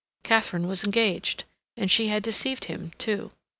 Katharine 0.23 0.65
was 0.67 0.83
engaged, 0.83 1.43
and 1.77 1.91
she 1.91 2.07
had 2.07 2.23
deceived 2.23 2.65
him, 2.65 2.91
too. 2.97 3.29